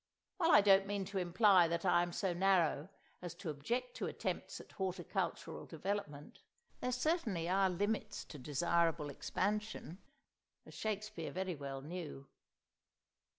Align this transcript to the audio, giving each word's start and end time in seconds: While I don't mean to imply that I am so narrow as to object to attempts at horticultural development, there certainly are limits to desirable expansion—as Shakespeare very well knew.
While 0.37 0.49
I 0.49 0.61
don't 0.61 0.87
mean 0.87 1.05
to 1.05 1.19
imply 1.19 1.67
that 1.67 1.85
I 1.85 2.01
am 2.01 2.11
so 2.11 2.33
narrow 2.33 2.89
as 3.21 3.35
to 3.35 3.51
object 3.51 3.95
to 3.97 4.07
attempts 4.07 4.59
at 4.59 4.71
horticultural 4.71 5.67
development, 5.67 6.41
there 6.79 6.91
certainly 6.91 7.47
are 7.47 7.69
limits 7.69 8.25
to 8.25 8.39
desirable 8.39 9.11
expansion—as 9.11 10.73
Shakespeare 10.73 11.29
very 11.31 11.53
well 11.53 11.83
knew. 11.83 12.25